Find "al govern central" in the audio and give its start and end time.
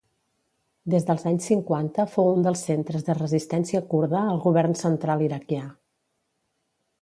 4.23-5.23